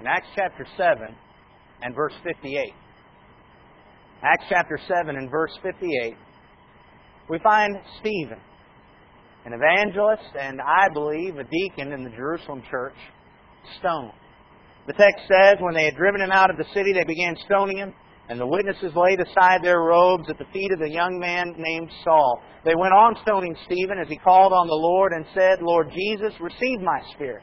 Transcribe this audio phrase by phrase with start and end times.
[0.00, 1.14] in Acts chapter 7
[1.82, 2.72] and verse 58.
[4.22, 6.16] Acts chapter 7 and verse 58,
[7.28, 8.38] we find Stephen,
[9.44, 12.96] an evangelist and I believe a deacon in the Jerusalem church,
[13.78, 14.12] stoned.
[14.86, 17.76] The text says, when they had driven him out of the city, they began stoning
[17.76, 17.94] him,
[18.28, 21.90] and the witnesses laid aside their robes at the feet of the young man named
[22.04, 22.40] Saul.
[22.64, 26.32] They went on stoning Stephen as he called on the Lord and said, Lord Jesus,
[26.40, 27.42] receive my spirit.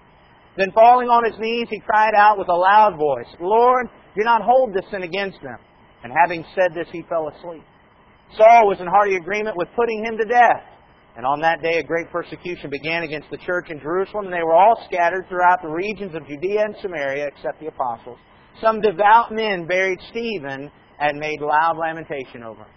[0.58, 4.42] Then falling on his knees, he cried out with a loud voice, Lord, do not
[4.42, 5.58] hold this sin against them.
[6.04, 7.64] And having said this, he fell asleep.
[8.36, 10.66] Saul was in hearty agreement with putting him to death.
[11.16, 14.44] And on that day, a great persecution began against the church in Jerusalem, and they
[14.44, 18.18] were all scattered throughout the regions of Judea and Samaria, except the apostles.
[18.62, 22.74] Some devout men buried Stephen and made loud lamentation over him.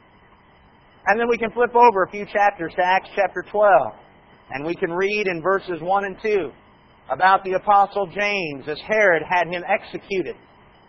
[1.07, 3.71] And then we can flip over a few chapters to Acts chapter 12,
[4.53, 6.51] and we can read in verses 1 and 2
[7.11, 10.37] about the apostle James as Herod had him executed.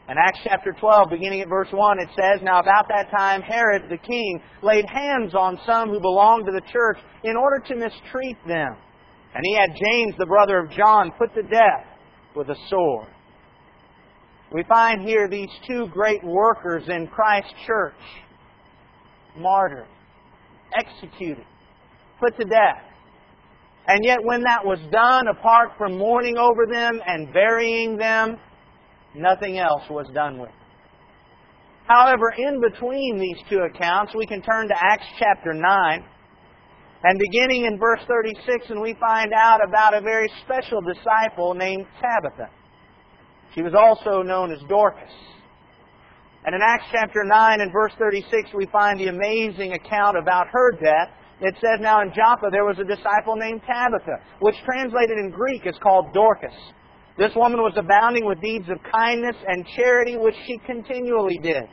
[0.09, 3.83] In Acts chapter 12, beginning at verse 1, it says, Now about that time Herod
[3.89, 8.38] the king laid hands on some who belonged to the church in order to mistreat
[8.47, 8.75] them.
[9.33, 11.86] And he had James, the brother of John, put to death
[12.35, 13.08] with a sword.
[14.53, 17.94] We find here these two great workers in Christ's church
[19.38, 19.88] martyred,
[20.78, 21.45] executed,
[22.19, 22.83] put to death.
[23.88, 28.38] And yet, when that was done, apart from mourning over them and burying them,
[29.16, 30.52] nothing else was done with.
[31.88, 36.06] However, in between these two accounts, we can turn to Acts chapter 9.
[37.04, 41.86] And beginning in verse 36, and we find out about a very special disciple named
[42.00, 42.50] Tabitha.
[43.56, 45.12] She was also known as Dorcas.
[46.44, 50.72] And in Acts chapter 9 and verse 36, we find the amazing account about her
[50.72, 51.14] death.
[51.39, 55.66] It says, Now in Joppa there was a disciple named Tabitha, which translated in Greek
[55.66, 56.53] is called Dorcas.
[57.17, 61.69] This woman was abounding with deeds of kindness and charity, which she continually did.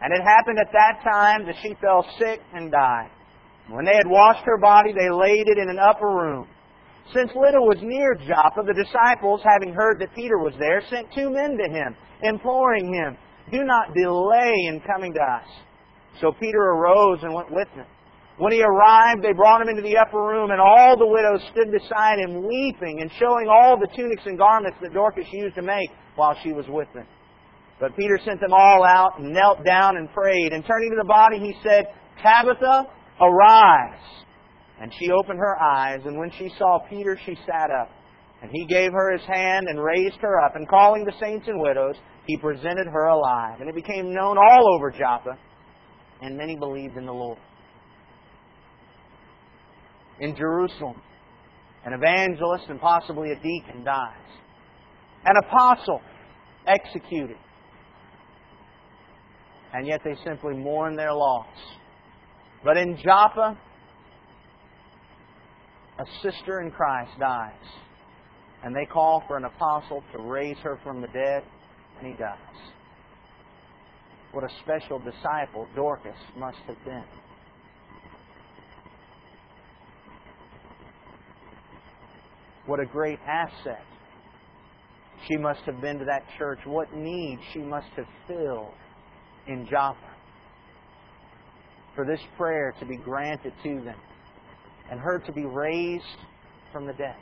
[0.00, 3.10] And it happened at that time that she fell sick and died.
[3.68, 6.46] When they had washed her body, they laid it in an upper room.
[7.12, 11.28] Since Lydda was near Joppa, the disciples, having heard that Peter was there, sent two
[11.28, 13.16] men to him, imploring him,
[13.50, 15.48] Do not delay in coming to us.
[16.20, 17.86] So Peter arose and went with them.
[18.38, 21.72] When he arrived, they brought him into the upper room, and all the widows stood
[21.72, 25.90] beside him, weeping and showing all the tunics and garments that Dorcas used to make
[26.14, 27.06] while she was with them.
[27.80, 30.52] But Peter sent them all out and knelt down and prayed.
[30.52, 31.86] And turning to the body, he said,
[32.22, 32.86] Tabitha,
[33.20, 34.00] arise.
[34.80, 37.90] And she opened her eyes, and when she saw Peter, she sat up.
[38.40, 40.54] And he gave her his hand and raised her up.
[40.54, 43.60] And calling the saints and widows, he presented her alive.
[43.60, 45.36] And it became known all over Joppa,
[46.22, 47.38] and many believed in the Lord
[50.20, 51.00] in Jerusalem.
[51.84, 54.12] An evangelist and possibly a deacon dies.
[55.24, 56.00] An apostle
[56.66, 57.36] executed.
[59.72, 61.46] And yet they simply mourn their loss.
[62.64, 63.56] But in Joppa,
[65.98, 67.52] a sister in Christ dies.
[68.64, 71.44] And they call for an apostle to raise her from the dead,
[71.98, 72.38] and he dies.
[74.32, 77.04] What a special disciple Dorcas must have been.
[82.66, 83.82] What a great asset
[85.26, 86.58] she must have been to that church.
[86.64, 88.74] What need she must have filled
[89.46, 89.98] in Joppa
[91.94, 93.98] for this prayer to be granted to them
[94.90, 96.04] and her to be raised
[96.72, 97.16] from the dead.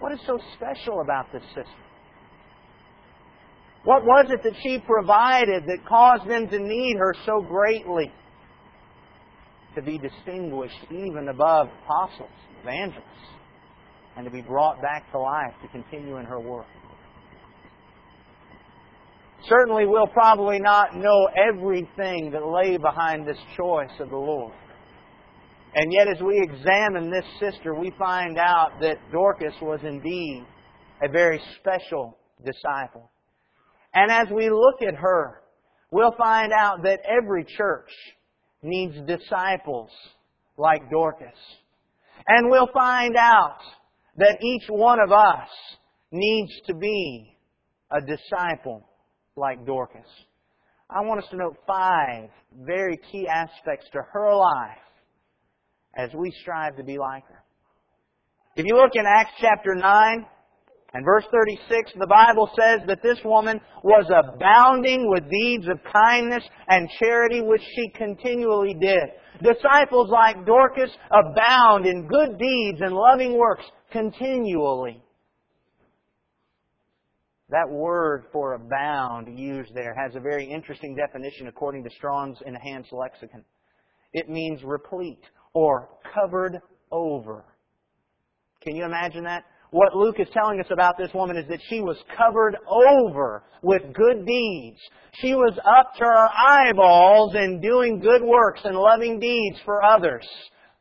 [0.00, 1.82] What is so special about this sister?
[3.84, 8.12] What was it that she provided that caused them to need her so greatly?
[9.76, 12.30] To be distinguished even above apostles,
[12.62, 13.36] evangelists
[14.16, 16.66] and to be brought back to life to continue in her work.
[19.48, 24.54] Certainly, we'll probably not know everything that lay behind this choice of the Lord.
[25.78, 30.42] And yet, as we examine this sister, we find out that Dorcas was indeed
[31.02, 33.10] a very special disciple.
[33.92, 35.42] And as we look at her,
[35.90, 37.90] we'll find out that every church
[38.62, 39.90] needs disciples
[40.56, 41.28] like Dorcas.
[42.26, 43.58] And we'll find out
[44.16, 45.48] that each one of us
[46.10, 47.36] needs to be
[47.90, 48.82] a disciple
[49.36, 50.08] like Dorcas.
[50.88, 52.30] I want us to note five
[52.62, 54.85] very key aspects to her life
[55.96, 57.42] as we strive to be like her.
[58.56, 60.26] If you look in Acts chapter 9
[60.94, 66.42] and verse 36, the Bible says that this woman was abounding with deeds of kindness
[66.68, 69.02] and charity which she continually did.
[69.42, 75.02] Disciples like Dorcas abound in good deeds and loving works continually.
[77.50, 82.92] That word for abound used there has a very interesting definition according to Strong's Enhanced
[82.92, 83.44] Lexicon.
[84.12, 85.22] It means replete
[85.56, 86.60] or covered
[86.92, 87.42] over.
[88.60, 89.44] Can you imagine that?
[89.70, 93.80] What Luke is telling us about this woman is that she was covered over with
[93.94, 94.78] good deeds.
[95.22, 100.26] She was up to her eyeballs in doing good works and loving deeds for others.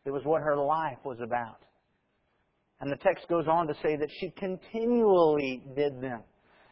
[0.03, 1.61] It was what her life was about.
[2.81, 6.21] And the text goes on to say that she continually did them.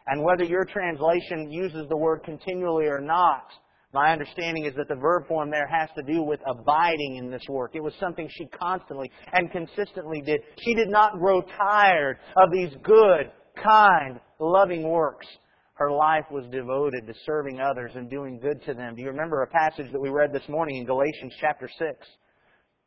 [0.07, 3.47] And whether your translation uses the word continually or not,
[3.93, 7.43] my understanding is that the verb form there has to do with abiding in this
[7.47, 7.71] work.
[7.75, 10.41] It was something she constantly and consistently did.
[10.61, 13.31] She did not grow tired of these good,
[13.63, 15.27] kind, loving works.
[15.75, 18.95] Her life was devoted to serving others and doing good to them.
[18.95, 21.89] Do you remember a passage that we read this morning in Galatians chapter 6,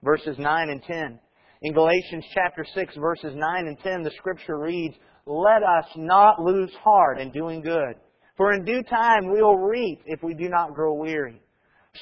[0.03, 1.21] verses 9 and 10?
[1.63, 4.95] In Galatians chapter 6, verses 9 and 10, the scripture reads,
[5.25, 7.95] Let us not lose heart in doing good
[8.37, 11.41] for in due time we will reap if we do not grow weary.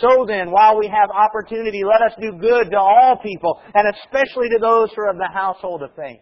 [0.00, 4.48] So then, while we have opportunity, let us do good to all people, and especially
[4.48, 6.20] to those who are of the household of faith.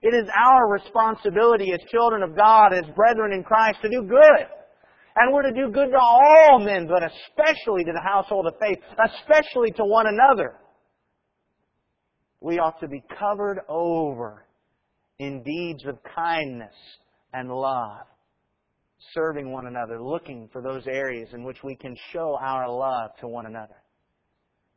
[0.00, 4.46] It is our responsibility as children of God, as brethren in Christ, to do good.
[5.14, 8.78] And we're to do good to all men, but especially to the household of faith,
[9.04, 10.54] especially to one another.
[12.40, 14.46] We ought to be covered over
[15.18, 16.74] in deeds of kindness
[17.32, 18.06] and love
[19.14, 23.28] serving one another, looking for those areas in which we can show our love to
[23.28, 23.76] one another.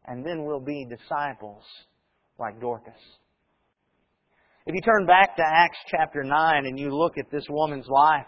[0.07, 1.63] And then we'll be disciples
[2.39, 2.93] like Dorcas.
[4.67, 8.25] If you turn back to Acts chapter 9 and you look at this woman's life,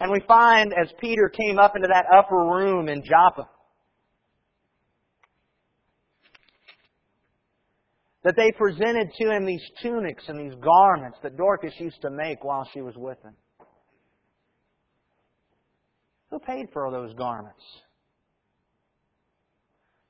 [0.00, 3.48] and we find as Peter came up into that upper room in Joppa,
[8.24, 12.44] that they presented to him these tunics and these garments that Dorcas used to make
[12.44, 13.34] while she was with him.
[16.32, 17.62] Who paid for those garments?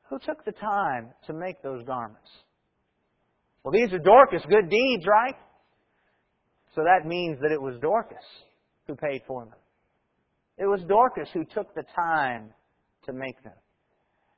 [0.08, 2.30] Who took the time to make those garments?
[3.64, 5.34] Well, these are Dorcas' good deeds, right?
[6.76, 8.24] So that means that it was Dorcas
[8.86, 9.54] who paid for them.
[10.58, 12.50] It was Dorcas who took the time
[13.06, 13.56] to make them.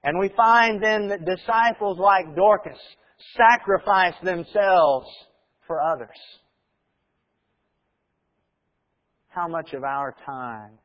[0.03, 2.81] And we find then that disciples like Dorcas
[3.37, 5.07] sacrifice themselves
[5.67, 6.17] for others.
[9.29, 10.79] How much of our time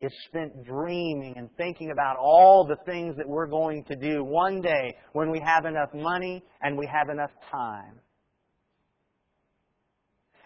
[0.00, 4.62] is spent dreaming and thinking about all the things that we're going to do one
[4.62, 8.00] day when we have enough money and we have enough time.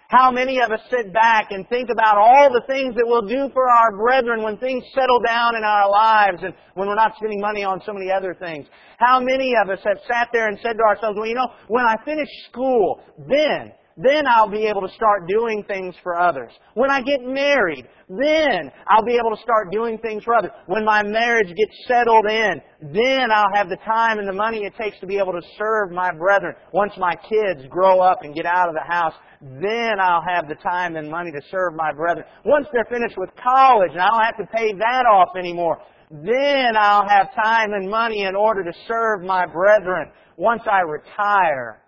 [0.08, 3.48] How many of us sit back and think about all the things that we'll do
[3.52, 7.40] for our brethren when things settle down in our lives and when we're not spending
[7.40, 8.66] money on so many other things?
[8.98, 11.84] How many of us have sat there and said to ourselves, well, you know, when
[11.84, 16.50] I finish school, then then I'll be able to start doing things for others.
[16.74, 20.50] When I get married, then I'll be able to start doing things for others.
[20.66, 22.60] When my marriage gets settled in,
[22.92, 25.92] then I'll have the time and the money it takes to be able to serve
[25.92, 26.54] my brethren.
[26.72, 30.56] Once my kids grow up and get out of the house, then I'll have the
[30.56, 32.26] time and money to serve my brethren.
[32.44, 35.78] Once they're finished with college and I don't have to pay that off anymore,
[36.10, 40.10] then I'll have time and money in order to serve my brethren.
[40.36, 41.80] Once I retire,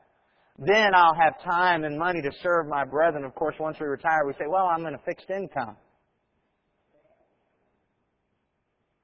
[0.59, 3.25] then I'll have time and money to serve my brethren.
[3.25, 5.77] Of course, once we retire, we say, well, I'm in a fixed income.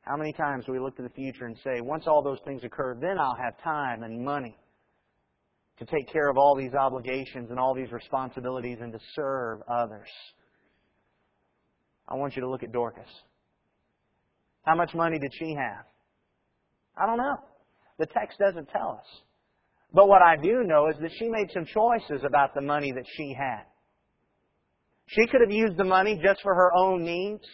[0.02, 2.64] How many times do we look to the future and say, once all those things
[2.64, 4.56] occur, then I'll have time and money
[5.78, 10.08] to take care of all these obligations and all these responsibilities and to serve others?
[12.08, 13.04] I want you to look at Dorcas.
[14.64, 15.84] How much money did she have?
[16.96, 17.36] I don't know.
[17.98, 19.22] The text doesn't tell us.
[19.94, 23.04] But what I do know is that she made some choices about the money that
[23.16, 23.64] she had.
[25.06, 27.44] She could have used the money just for her own needs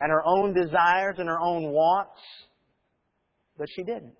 [0.00, 2.18] and her own desires and her own wants,
[3.58, 4.14] but she didn't.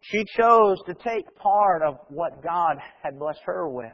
[0.00, 3.92] She chose to take part of what God had blessed her with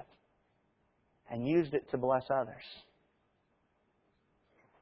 [1.30, 2.64] and used it to bless others.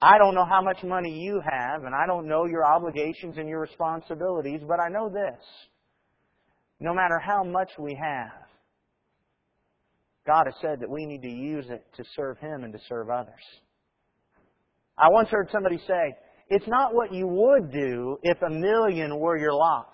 [0.03, 3.49] I don't know how much money you have, and I don't know your obligations and
[3.49, 5.39] your responsibilities, but I know this
[6.81, 8.33] no matter how much we have,
[10.27, 13.11] God has said that we need to use it to serve Him and to serve
[13.11, 13.43] others.
[14.99, 16.15] I once heard somebody say,
[16.49, 19.93] it's not what you would do if a million were your lot.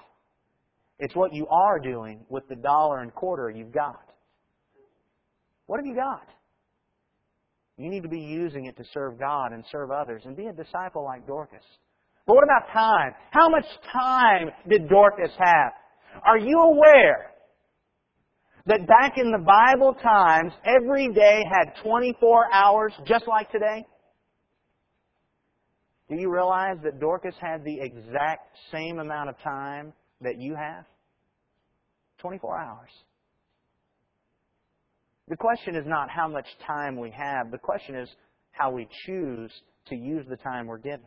[0.98, 4.02] It's what you are doing with the dollar and quarter you've got.
[5.66, 6.26] What have you got?
[7.76, 10.52] You need to be using it to serve God and serve others and be a
[10.52, 11.64] disciple like Dorcas.
[12.26, 13.12] But what about time?
[13.30, 15.72] How much time did Dorcas have?
[16.24, 17.30] Are you aware
[18.66, 23.84] that back in the Bible times, every day had 24 hours just like today?
[26.08, 30.84] Do you realize that Dorcas had the exact same amount of time that you have?
[32.18, 32.90] 24 hours.
[35.28, 37.50] The question is not how much time we have.
[37.50, 38.08] The question is
[38.52, 39.50] how we choose
[39.88, 41.06] to use the time we're given.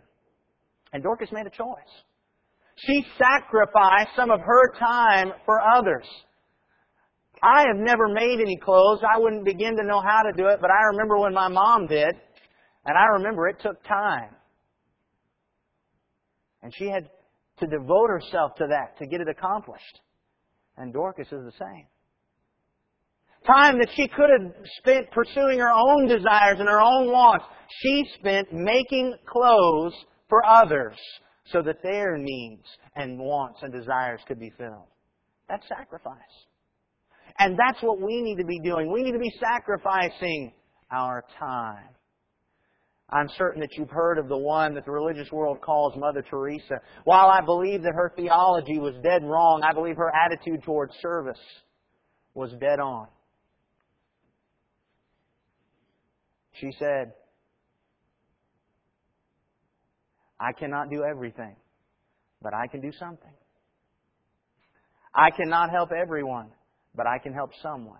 [0.92, 2.04] And Dorcas made a choice.
[2.86, 6.06] She sacrificed some of her time for others.
[7.42, 9.00] I have never made any clothes.
[9.04, 11.88] I wouldn't begin to know how to do it, but I remember when my mom
[11.88, 12.14] did,
[12.86, 14.36] and I remember it took time.
[16.62, 17.10] And she had
[17.60, 20.00] to devote herself to that to get it accomplished.
[20.78, 21.88] And Dorcas is the same.
[23.46, 27.46] Time that she could have spent pursuing her own desires and her own wants,
[27.82, 29.94] she spent making clothes
[30.28, 30.98] for others
[31.52, 32.66] so that their needs
[32.96, 34.88] and wants and desires could be filled.
[35.48, 36.16] That's sacrifice.
[37.40, 38.92] And that's what we need to be doing.
[38.92, 40.54] We need to be sacrificing
[40.92, 41.90] our time.
[43.12, 46.80] I'm certain that you've heard of the one that the religious world calls Mother Teresa.
[47.06, 51.40] While I believe that her theology was dead wrong, I believe her attitude towards service
[52.36, 53.08] was dead on.
[56.54, 57.14] She said,
[60.40, 61.56] I cannot do everything,
[62.42, 63.34] but I can do something.
[65.14, 66.50] I cannot help everyone,
[66.96, 68.00] but I can help someone.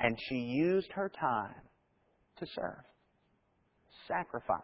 [0.00, 1.54] And she used her time
[2.38, 2.84] to serve.
[4.06, 4.60] Sacrifice.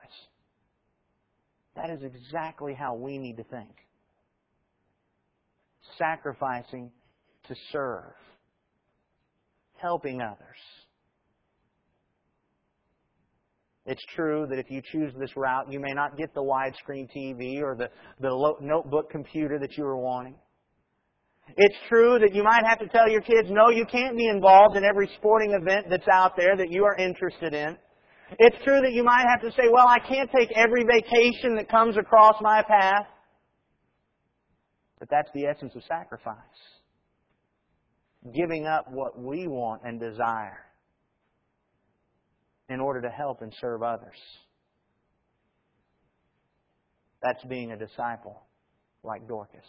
[1.77, 3.75] That is exactly how we need to think.
[5.99, 6.91] Sacrificing
[7.49, 8.15] to serve.
[9.77, 10.59] Helping others.
[13.87, 17.61] It's true that if you choose this route, you may not get the widescreen TV
[17.61, 20.37] or the, the notebook computer that you were wanting.
[21.57, 24.77] It's true that you might have to tell your kids, no, you can't be involved
[24.77, 27.77] in every sporting event that's out there that you are interested in.
[28.39, 31.69] It's true that you might have to say, well, I can't take every vacation that
[31.69, 33.07] comes across my path.
[34.99, 36.37] But that's the essence of sacrifice.
[38.35, 40.65] Giving up what we want and desire
[42.69, 44.17] in order to help and serve others.
[47.23, 48.43] That's being a disciple
[49.03, 49.65] like Dorcas.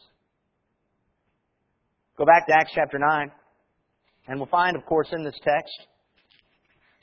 [2.17, 3.31] Go back to Acts chapter 9,
[4.27, 5.87] and we'll find, of course, in this text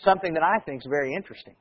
[0.04, 1.54] something that I think is very interesting.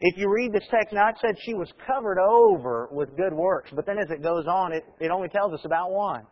[0.00, 3.70] If you read this text, now it said she was covered over with good works,
[3.74, 6.26] but then as it goes on, it, it only tells us about one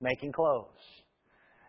[0.00, 0.68] making clothes.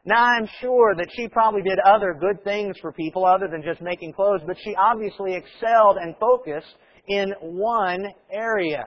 [0.05, 3.81] Now I'm sure that she probably did other good things for people other than just
[3.81, 6.75] making clothes, but she obviously excelled and focused
[7.07, 8.85] in one area.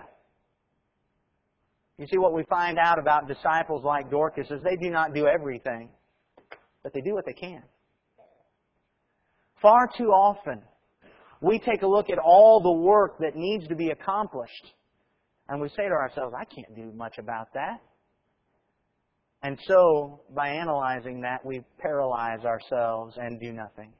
[1.99, 5.27] You see, what we find out about disciples like Dorcas is they do not do
[5.27, 5.89] everything,
[6.85, 7.65] but they do what they can.
[9.61, 10.63] Far too often,
[11.41, 14.73] we take a look at all the work that needs to be accomplished,
[15.49, 17.81] and we say to ourselves, I can't do much about that.
[19.42, 23.92] And so, by analyzing that, we paralyze ourselves and do nothing.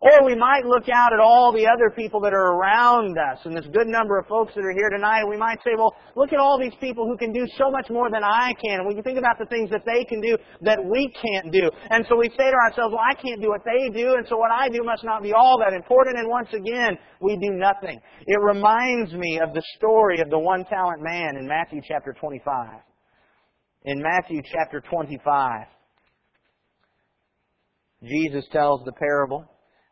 [0.00, 3.56] Or we might look out at all the other people that are around us and
[3.56, 6.40] this good number of folks that are here tonight we might say, well, look at
[6.40, 8.80] all these people who can do so much more than I can.
[8.80, 11.70] And we can think about the things that they can do that we can't do.
[11.90, 14.36] And so we say to ourselves, well, I can't do what they do and so
[14.36, 16.18] what I do must not be all that important.
[16.18, 18.00] And once again, we do nothing.
[18.26, 22.80] It reminds me of the story of the one talent man in Matthew chapter 25
[23.84, 25.66] in Matthew chapter 25,
[28.02, 29.44] Jesus tells the parable,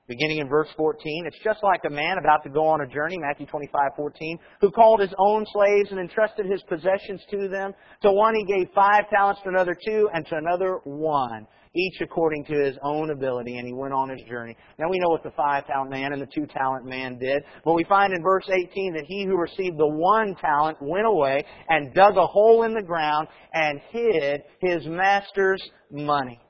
[0.09, 1.25] beginning in verse 14.
[1.27, 4.71] It's just like a man about to go on a journey, Matthew 25, 14, who
[4.71, 7.73] called his own slaves and entrusted his possessions to them.
[8.03, 12.45] To one he gave five talents, to another two, and to another one each according
[12.45, 14.57] to his own ability, and he went on his journey.
[14.79, 17.75] Now we know what the five talent man and the two talent man did, but
[17.75, 21.95] we find in verse 18 that he who received the one talent went away and
[21.95, 26.41] dug a hole in the ground and hid his master's money.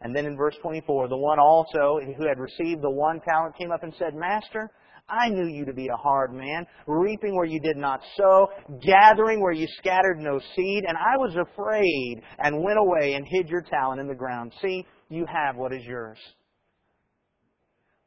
[0.00, 3.72] And then in verse 24, the one also who had received the one talent came
[3.72, 4.70] up and said, Master,
[5.08, 8.48] I knew you to be a hard man, reaping where you did not sow,
[8.82, 13.48] gathering where you scattered no seed, and I was afraid and went away and hid
[13.48, 14.52] your talent in the ground.
[14.60, 16.18] See, you have what is yours.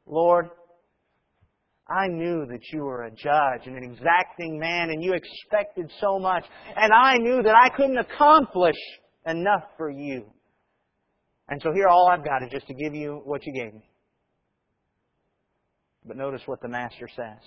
[0.05, 0.49] Lord,
[1.87, 6.19] I knew that you were a judge and an exacting man and you expected so
[6.19, 6.43] much.
[6.75, 8.75] And I knew that I couldn't accomplish
[9.25, 10.25] enough for you.
[11.47, 13.89] And so here all I've got is just to give you what you gave me.
[16.09, 17.37] But notice what the master says.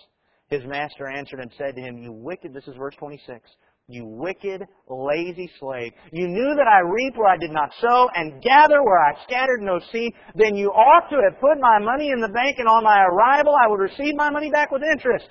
[0.47, 3.41] His master answered and said to him, You wicked, this is verse 26,
[3.89, 5.91] you wicked, lazy slave.
[6.13, 9.63] You knew that I reap where I did not sow and gather where I scattered
[9.63, 10.13] no seed.
[10.37, 13.53] Then you ought to have put my money in the bank and on my arrival
[13.61, 15.27] I would receive my money back with interest.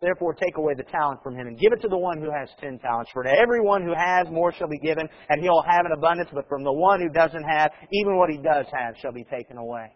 [0.00, 2.48] Therefore, take away the talent from him and give it to the one who has
[2.58, 3.10] ten talents.
[3.12, 6.30] For to everyone who has, more shall be given, and he'll have an abundance.
[6.32, 9.58] But from the one who doesn't have, even what he does have shall be taken
[9.58, 9.92] away.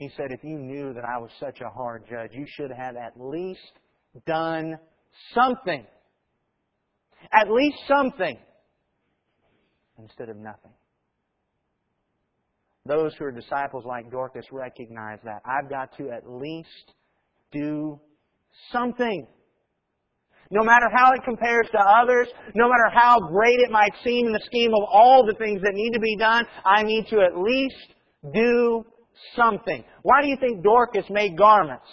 [0.00, 2.96] He said, if you knew that I was such a hard judge, you should have
[2.96, 3.60] at least
[4.26, 4.78] done
[5.34, 5.86] something.
[7.34, 8.38] At least something.
[9.98, 10.72] Instead of nothing.
[12.86, 15.42] Those who are disciples like Dorcas recognize that.
[15.44, 16.94] I've got to at least
[17.52, 18.00] do
[18.72, 19.26] something.
[20.50, 24.32] No matter how it compares to others, no matter how great it might seem in
[24.32, 27.36] the scheme of all the things that need to be done, I need to at
[27.36, 27.76] least
[28.32, 28.82] do
[29.36, 29.84] something.
[30.02, 31.86] Why do you think Dorcas made garments?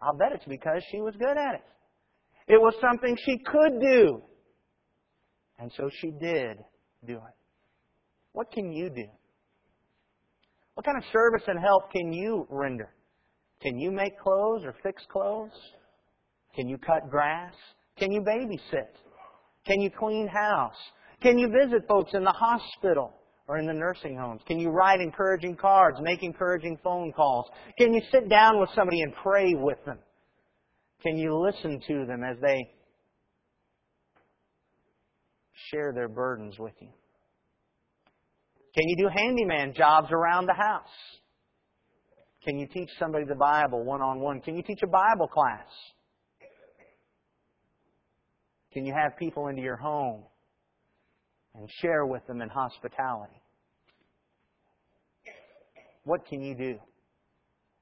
[0.00, 1.64] I'll bet it's because she was good at it.
[2.48, 4.22] It was something she could do.
[5.58, 6.58] And so she did
[7.06, 7.34] do it.
[8.32, 9.06] What can you do?
[10.74, 12.92] What kind of service and help can you render?
[13.60, 15.52] Can you make clothes or fix clothes?
[16.56, 17.52] Can you cut grass?
[17.96, 18.88] Can you babysit?
[19.66, 20.76] Can you clean house?
[21.22, 23.14] Can you visit folks in the hospital
[23.48, 24.40] or in the nursing homes?
[24.46, 27.46] Can you write encouraging cards, make encouraging phone calls?
[27.78, 29.98] Can you sit down with somebody and pray with them?
[31.02, 32.58] Can you listen to them as they
[35.70, 36.88] share their burdens with you?
[38.74, 40.86] Can you do handyman jobs around the house?
[42.44, 44.40] Can you teach somebody the Bible one on one?
[44.40, 45.66] Can you teach a Bible class?
[48.72, 50.24] Can you have people into your home
[51.54, 53.40] and share with them in hospitality?
[56.04, 56.78] What can you do?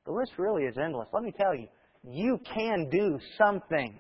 [0.07, 1.09] The list really is endless.
[1.12, 1.69] Let me tell you,
[2.03, 3.99] you can do something.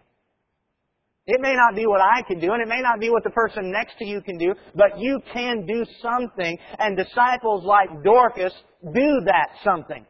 [1.26, 3.30] It may not be what I can do, and it may not be what the
[3.30, 8.52] person next to you can do, but you can do something, and disciples like Dorcas
[8.82, 10.04] do that something.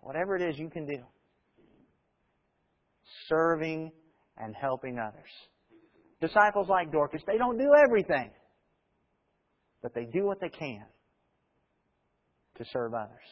[0.00, 0.98] Whatever it is you can do.
[3.28, 3.90] Serving
[4.36, 5.30] and helping others.
[6.20, 8.30] Disciples like Dorcas, they don't do everything,
[9.86, 10.82] but they do what they can
[12.58, 13.22] to serve others.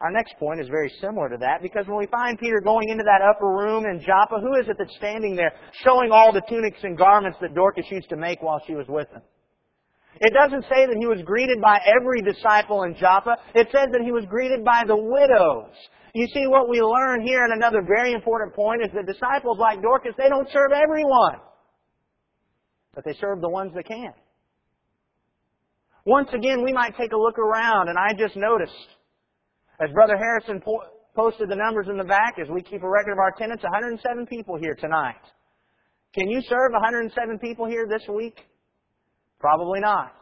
[0.00, 3.04] Our next point is very similar to that because when we find Peter going into
[3.04, 5.52] that upper room in Joppa, who is it that's standing there
[5.84, 9.08] showing all the tunics and garments that Dorcas used to make while she was with
[9.10, 9.22] him?
[10.20, 13.36] It doesn't say that he was greeted by every disciple in Joppa.
[13.54, 15.70] It says that he was greeted by the widows.
[16.14, 19.82] You see, what we learn here, and another very important point, is that disciples like
[19.82, 21.38] Dorcas, they don't serve everyone.
[22.92, 24.14] But they serve the ones that can.
[26.04, 28.72] Once again, we might take a look around, and I just noticed,
[29.80, 30.82] as Brother Harrison po-
[31.14, 34.26] posted the numbers in the back, as we keep a record of our attendance, 107
[34.26, 35.22] people here tonight.
[36.14, 38.36] Can you serve 107 people here this week?
[39.38, 40.12] Probably not.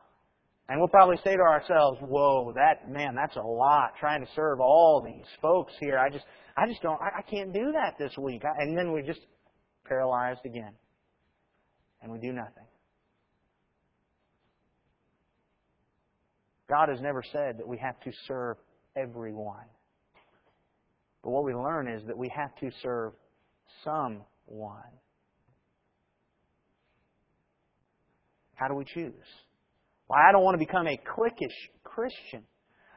[0.68, 4.60] And we'll probably say to ourselves, whoa, that, man, that's a lot, trying to serve
[4.60, 5.98] all these folks here.
[5.98, 6.24] I just,
[6.56, 8.42] I just don't, I, I can't do that this week.
[8.58, 9.20] And then we just
[9.84, 10.72] paralyzed again.
[12.02, 12.69] And we do nothing.
[16.70, 18.56] God has never said that we have to serve
[18.96, 19.66] everyone.
[21.22, 23.12] But what we learn is that we have to serve
[23.84, 24.94] someone.
[28.54, 29.14] How do we choose?
[30.08, 32.44] Well, I don't want to become a cliquish Christian.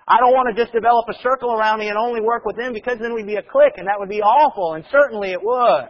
[0.08, 2.74] I don't want to just develop a circle around me and only work with them
[2.74, 5.88] because then we'd be a clique and that would be awful, and certainly it would.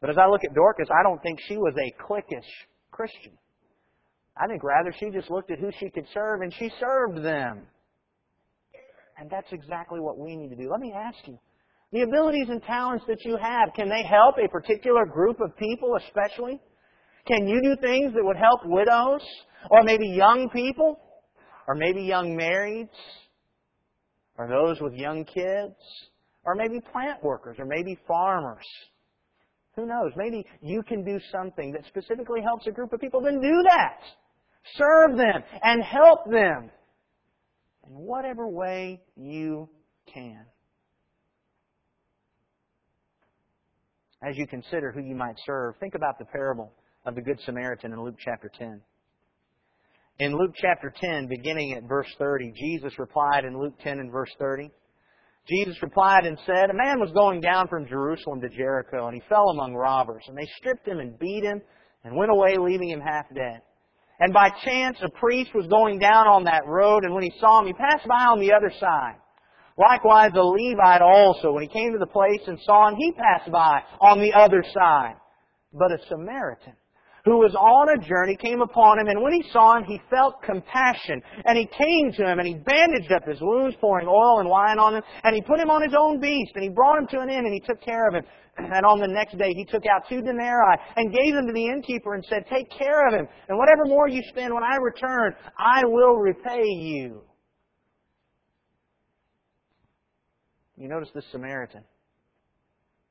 [0.00, 2.46] But as I look at Dorcas, I don't think she was a cliquish
[2.92, 3.32] Christian.
[4.36, 7.66] I think rather she just looked at who she could serve and she served them.
[9.18, 10.68] And that's exactly what we need to do.
[10.70, 11.38] Let me ask you,
[11.92, 15.96] the abilities and talents that you have, can they help a particular group of people
[16.04, 16.60] especially?
[17.26, 19.22] Can you do things that would help widows?
[19.70, 20.98] Or maybe young people?
[21.68, 22.88] Or maybe young marrieds?
[24.36, 25.76] Or those with young kids?
[26.44, 27.56] Or maybe plant workers?
[27.60, 28.66] Or maybe farmers?
[29.76, 30.12] Who knows?
[30.16, 33.20] Maybe you can do something that specifically helps a group of people.
[33.20, 34.00] Then do that.
[34.76, 36.70] Serve them and help them
[37.86, 39.68] in whatever way you
[40.12, 40.44] can.
[44.22, 46.72] As you consider who you might serve, think about the parable
[47.04, 48.80] of the Good Samaritan in Luke chapter 10.
[50.20, 54.30] In Luke chapter 10, beginning at verse 30, Jesus replied in Luke 10 and verse
[54.38, 54.70] 30.
[55.46, 59.28] Jesus replied and said, A man was going down from Jerusalem to Jericho, and he
[59.28, 61.60] fell among robbers, and they stripped him and beat him,
[62.04, 63.60] and went away, leaving him half dead.
[64.20, 67.60] And by chance, a priest was going down on that road, and when he saw
[67.60, 69.16] him, he passed by on the other side.
[69.76, 73.50] Likewise, a Levite also, when he came to the place and saw him, he passed
[73.50, 75.16] by on the other side.
[75.72, 76.74] But a Samaritan,
[77.24, 80.42] who was on a journey came upon him, and when he saw him, he felt
[80.42, 81.22] compassion.
[81.46, 84.78] And he came to him, and he bandaged up his wounds, pouring oil and wine
[84.78, 87.20] on him, and he put him on his own beast, and he brought him to
[87.20, 88.24] an inn, and he took care of him.
[88.56, 91.66] And on the next day, he took out two denarii and gave them to the
[91.66, 95.34] innkeeper and said, Take care of him, and whatever more you spend when I return,
[95.58, 97.22] I will repay you.
[100.76, 101.82] You notice the Samaritan.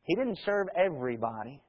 [0.03, 1.59] He didn't serve everybody.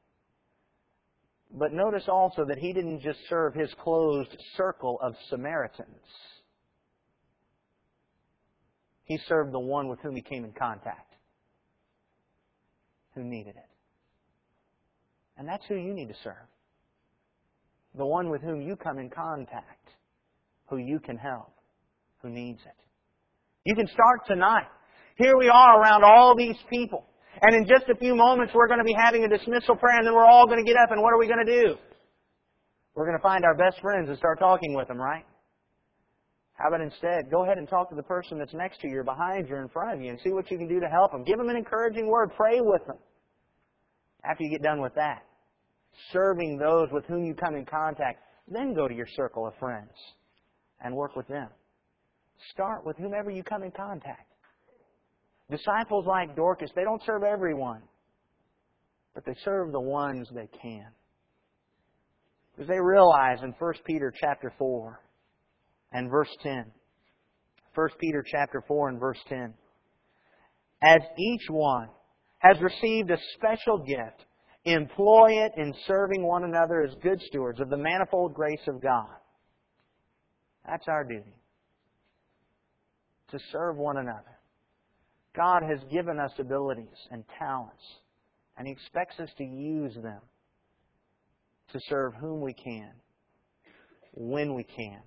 [1.56, 5.88] But notice also that he didn't just serve his closed circle of Samaritans.
[9.04, 11.14] He served the one with whom he came in contact,
[13.14, 13.70] who needed it.
[15.36, 16.48] And that's who you need to serve.
[17.96, 19.88] The one with whom you come in contact,
[20.66, 21.52] who you can help,
[22.22, 22.76] who needs it.
[23.64, 24.66] You can start tonight.
[25.16, 27.06] Here we are around all these people.
[27.42, 30.06] And in just a few moments, we're going to be having a dismissal prayer, and
[30.06, 31.74] then we're all going to get up, and what are we going to do?
[32.94, 35.24] We're going to find our best friends and start talking with them, right?
[36.54, 39.04] How about instead, go ahead and talk to the person that's next to you, or
[39.04, 41.10] behind you, or in front of you, and see what you can do to help
[41.10, 41.24] them.
[41.24, 42.30] Give them an encouraging word.
[42.36, 42.98] Pray with them.
[44.24, 45.22] After you get done with that,
[46.12, 49.90] serving those with whom you come in contact, then go to your circle of friends
[50.82, 51.48] and work with them.
[52.52, 54.33] Start with whomever you come in contact.
[55.56, 57.82] Disciples like Dorcas, they don't serve everyone,
[59.14, 60.86] but they serve the ones they can.
[62.50, 65.00] Because they realize in 1 Peter chapter 4
[65.92, 66.64] and verse 10,
[67.72, 69.54] 1 Peter chapter 4 and verse 10,
[70.82, 71.88] as each one
[72.38, 74.24] has received a special gift,
[74.64, 79.06] employ it in serving one another as good stewards of the manifold grace of God.
[80.66, 81.36] That's our duty.
[83.30, 84.33] To serve one another.
[85.36, 87.82] God has given us abilities and talents,
[88.56, 90.20] and He expects us to use them
[91.72, 92.90] to serve whom we can,
[94.12, 95.00] when we can,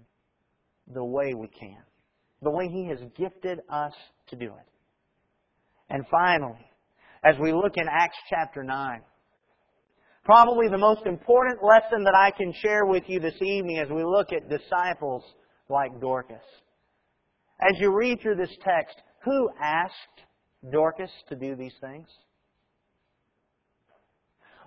[0.93, 1.77] the way we can,
[2.41, 3.93] the way He has gifted us
[4.29, 4.67] to do it.
[5.89, 6.65] And finally,
[7.23, 9.01] as we look in Acts chapter 9,
[10.25, 14.03] probably the most important lesson that I can share with you this evening as we
[14.03, 15.23] look at disciples
[15.69, 16.37] like Dorcas.
[17.61, 19.93] As you read through this text, who asked
[20.71, 22.07] Dorcas to do these things?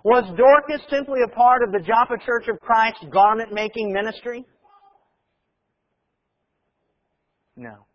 [0.03, 4.45] Was Dorcas simply a part of the Joppa Church of Christ garment making ministry?
[7.55, 7.85] No.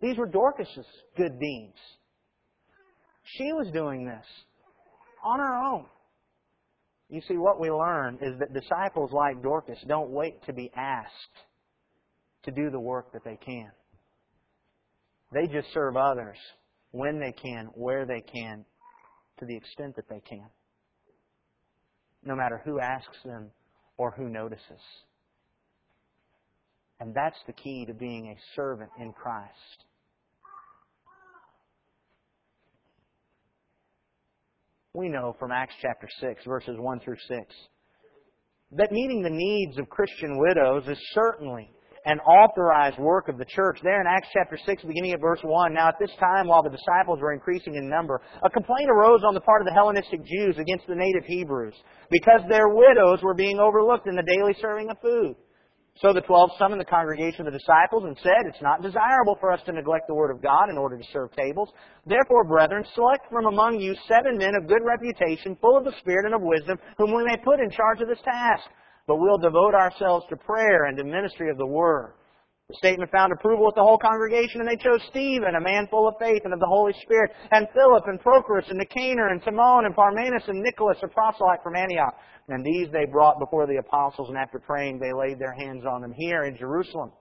[0.00, 1.78] These were Dorcas's good deeds.
[3.36, 4.26] She was doing this
[5.24, 5.86] on her own.
[7.08, 11.12] You see, what we learn is that disciples like Dorcas don't wait to be asked
[12.44, 13.70] to do the work that they can.
[15.32, 16.36] They just serve others
[16.90, 18.64] when they can, where they can,
[19.38, 20.46] to the extent that they can.
[22.24, 23.50] No matter who asks them
[23.96, 24.80] or who notices.
[27.00, 29.84] And that's the key to being a servant in Christ.
[34.94, 37.40] We know from Acts chapter 6, verses 1 through 6,
[38.72, 41.70] that meeting the needs of Christian widows is certainly
[42.04, 43.78] an authorized work of the church.
[43.82, 46.70] There in Acts chapter 6, beginning at verse 1, now at this time, while the
[46.70, 50.56] disciples were increasing in number, a complaint arose on the part of the Hellenistic Jews
[50.58, 51.74] against the native Hebrews,
[52.10, 55.36] because their widows were being overlooked in the daily serving of food.
[56.00, 59.52] So the twelve summoned the congregation of the disciples and said, It's not desirable for
[59.52, 61.68] us to neglect the word of God in order to serve tables.
[62.06, 66.24] Therefore, brethren, select from among you seven men of good reputation, full of the Spirit
[66.24, 68.64] and of wisdom, whom we may put in charge of this task
[69.06, 72.14] but we'll devote ourselves to prayer and to ministry of the Word.
[72.68, 76.08] The statement found approval with the whole congregation, and they chose Stephen, a man full
[76.08, 79.84] of faith and of the Holy Spirit, and Philip, and Prochorus, and Nicanor, and Timon,
[79.84, 82.14] and Parmenas, and Nicholas, a proselyte from Antioch.
[82.48, 86.00] And these they brought before the apostles, and after praying, they laid their hands on
[86.00, 87.12] them here in Jerusalem.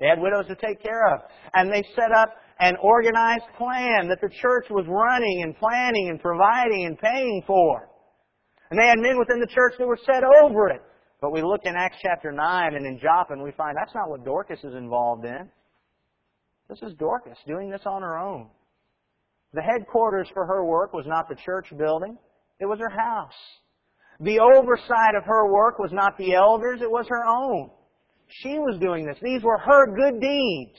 [0.00, 1.20] They had widows to take care of,
[1.52, 6.20] and they set up an organized plan that the church was running and planning and
[6.20, 7.89] providing and paying for.
[8.70, 10.82] And they had men within the church that were set over it.
[11.20, 14.08] But we look in Acts chapter 9 and in Joppa and we find that's not
[14.08, 15.50] what Dorcas is involved in.
[16.68, 18.48] This is Dorcas doing this on her own.
[19.52, 22.16] The headquarters for her work was not the church building,
[22.60, 23.34] it was her house.
[24.20, 27.70] The oversight of her work was not the elders, it was her own.
[28.28, 29.16] She was doing this.
[29.20, 30.78] These were her good deeds.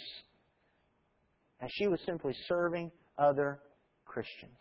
[1.59, 3.59] And she was simply serving other
[4.05, 4.57] Christians.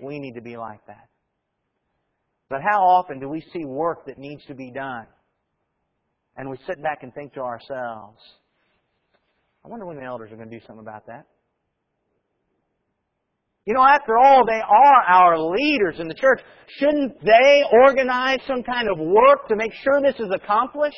[0.00, 1.08] We need to be like that.
[2.48, 5.06] But how often do we see work that needs to be done?
[6.36, 8.20] And we sit back and think to ourselves,
[9.64, 11.26] I wonder when the elders are going to do something about that.
[13.66, 16.40] You know, after all, they are our leaders in the church.
[16.78, 20.96] Shouldn't they organize some kind of work to make sure this is accomplished?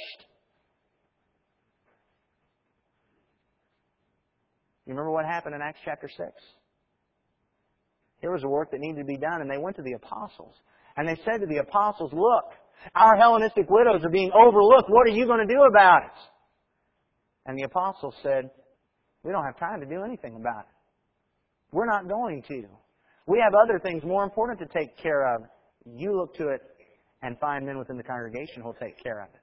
[4.86, 6.20] You remember what happened in Acts chapter 6?
[8.20, 10.54] There was a work that needed to be done, and they went to the apostles.
[10.96, 12.44] And they said to the apostles, Look,
[12.94, 14.88] our Hellenistic widows are being overlooked.
[14.90, 16.18] What are you going to do about it?
[17.46, 18.50] And the apostles said,
[19.22, 20.74] We don't have time to do anything about it.
[21.72, 22.64] We're not going to.
[23.26, 25.42] We have other things more important to take care of.
[25.86, 26.62] You look to it
[27.22, 29.40] and find men within the congregation who'll take care of it.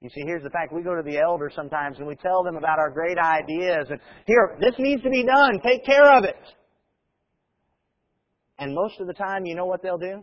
[0.00, 0.72] You see, here's the fact.
[0.72, 3.98] We go to the elders sometimes and we tell them about our great ideas and
[4.26, 5.60] here, this needs to be done.
[5.64, 6.36] Take care of it.
[8.58, 10.22] And most of the time, you know what they'll do?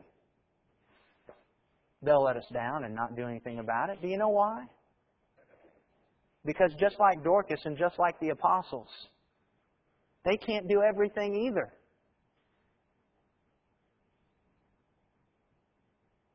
[2.01, 4.01] They'll let us down and not do anything about it.
[4.01, 4.65] Do you know why?
[6.45, 8.89] Because just like Dorcas and just like the apostles,
[10.25, 11.71] they can't do everything either.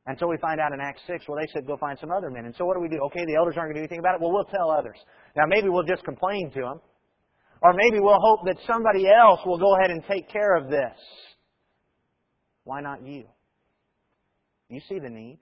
[0.07, 2.31] And so we find out in Acts 6, well, they said, go find some other
[2.31, 2.47] men.
[2.47, 2.97] And so what do we do?
[3.13, 4.23] Okay, the elders aren't going to do anything about it.
[4.23, 4.97] Well, we'll tell others.
[5.37, 6.81] Now, maybe we'll just complain to them.
[7.61, 10.97] Or maybe we'll hope that somebody else will go ahead and take care of this.
[12.69, 13.25] Why not you?
[14.69, 15.39] You see the need.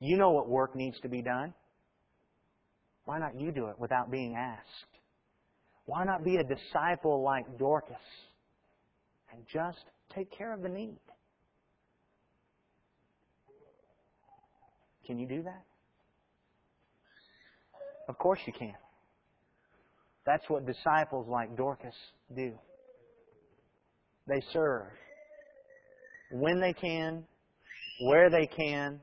[0.00, 1.52] You know what work needs to be done.
[3.04, 4.62] Why not you do it without being asked?
[5.84, 7.94] Why not be a disciple like Dorcas
[9.34, 10.96] and just take care of the need?
[15.06, 15.62] Can you do that?
[18.08, 18.72] Of course you can.
[20.24, 21.92] That's what disciples like Dorcas
[22.34, 22.54] do.
[24.26, 24.86] They serve
[26.30, 27.24] when they can,
[28.02, 29.00] where they can,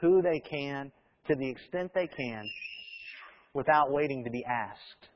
[0.00, 0.90] who they can,
[1.28, 2.44] to the extent they can,
[3.54, 5.08] without waiting to be asked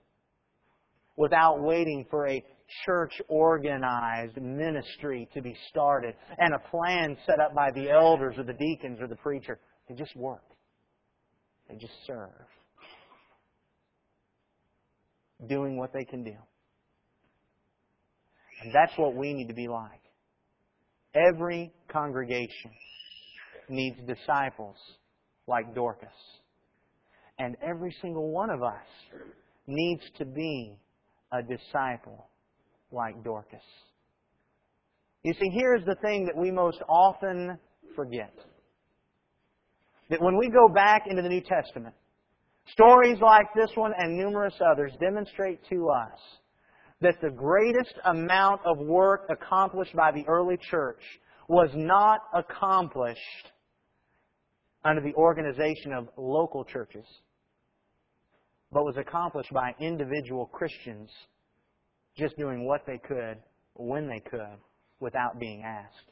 [1.16, 2.44] without waiting for a
[2.84, 8.44] church organized ministry to be started and a plan set up by the elders or
[8.44, 9.58] the deacons or the preacher.
[9.88, 10.44] They just work.
[11.68, 12.30] They just serve.
[15.48, 16.34] Doing what they can do.
[18.62, 20.00] And that's what we need to be like.
[21.16, 22.70] Every congregation
[23.68, 24.76] needs disciples
[25.46, 26.08] like Dorcas.
[27.38, 29.22] And every single one of us
[29.66, 30.76] needs to be
[31.32, 32.28] a disciple
[32.92, 33.60] like Dorcas.
[35.22, 37.58] You see, here's the thing that we most often
[37.94, 38.32] forget.
[40.10, 41.94] That when we go back into the New Testament,
[42.72, 46.18] stories like this one and numerous others demonstrate to us
[47.00, 51.02] that the greatest amount of work accomplished by the early church
[51.48, 53.20] was not accomplished
[54.84, 57.04] under the organization of local churches
[58.72, 61.10] but was accomplished by individual Christians
[62.16, 63.38] just doing what they could
[63.74, 64.58] when they could
[65.00, 66.10] without being asked.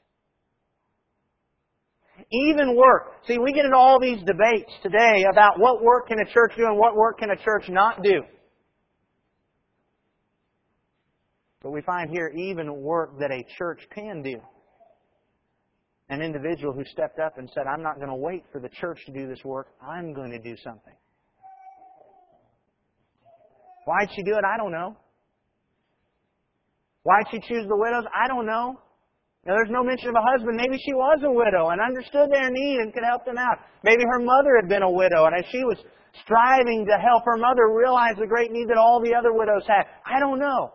[2.30, 3.12] Even work.
[3.26, 6.64] See, we get into all these debates today about what work can a church do
[6.66, 8.22] and what work can a church not do.
[11.64, 14.36] But we find here even work that a church can do.
[16.10, 19.00] An individual who stepped up and said, I'm not going to wait for the church
[19.06, 20.92] to do this work, I'm going to do something.
[23.86, 24.44] Why'd she do it?
[24.44, 24.94] I don't know.
[27.02, 28.04] Why'd she choose the widows?
[28.12, 28.78] I don't know.
[29.46, 30.56] Now, there's no mention of a husband.
[30.56, 33.56] Maybe she was a widow and understood their need and could help them out.
[33.82, 35.78] Maybe her mother had been a widow, and as she was
[36.24, 39.84] striving to help her mother realize the great need that all the other widows had.
[40.04, 40.72] I don't know.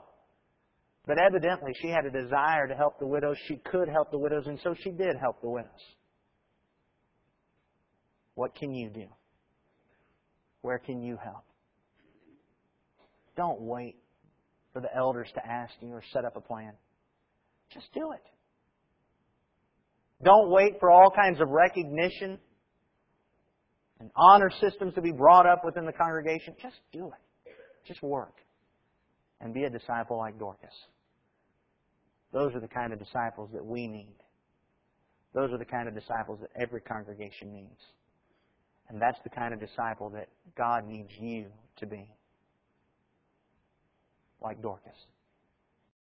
[1.09, 3.35] But evidently, she had a desire to help the widows.
[3.47, 5.71] She could help the widows, and so she did help the widows.
[8.35, 9.07] What can you do?
[10.61, 11.45] Where can you help?
[13.35, 13.95] Don't wait
[14.71, 16.73] for the elders to ask you or set up a plan.
[17.73, 18.21] Just do it.
[20.23, 22.37] Don't wait for all kinds of recognition
[23.99, 26.53] and honor systems to be brought up within the congregation.
[26.61, 27.51] Just do it.
[27.87, 28.35] Just work.
[29.41, 30.69] And be a disciple like Dorcas.
[32.31, 34.15] Those are the kind of disciples that we need.
[35.33, 37.81] Those are the kind of disciples that every congregation needs.
[38.89, 41.45] And that's the kind of disciple that God needs you
[41.77, 42.09] to be
[44.41, 44.91] like Dorcas.